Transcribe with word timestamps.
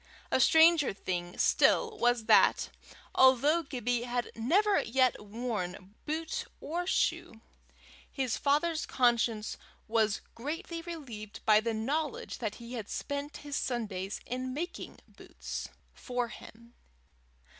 A 0.31 0.39
stranger 0.39 0.93
thing 0.93 1.37
still 1.37 1.95
was, 1.99 2.25
that, 2.25 2.71
although 3.13 3.61
Gibbie 3.61 4.01
had 4.01 4.31
never 4.35 4.81
yet 4.81 5.23
worn 5.23 5.93
boot 6.07 6.45
or 6.59 6.87
shoe, 6.87 7.41
his 8.11 8.35
father's 8.35 8.87
conscience 8.87 9.57
was 9.87 10.21
greatly 10.33 10.81
relieved 10.81 11.45
by 11.45 11.59
the 11.59 11.75
knowledge 11.75 12.39
that 12.39 12.55
he 12.55 12.81
spent 12.87 13.37
his 13.45 13.55
Sundays 13.55 14.19
in 14.25 14.55
making 14.55 15.01
boots 15.07 15.69
for 15.93 16.29
him. 16.29 16.73